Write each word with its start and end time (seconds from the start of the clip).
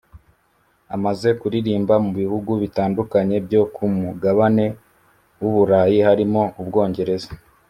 Amaze 0.95 1.29
kuririmba 1.39 1.93
mu 2.05 2.11
bihugu 2.19 2.51
bitandukanye 2.63 3.35
byo 3.45 3.61
ku 3.75 3.83
Mugabane 4.01 4.65
w’u 5.39 5.51
burayi 5.55 5.97
harimo 6.07 6.41
u 6.61 6.63
Bwongereza 6.67 7.29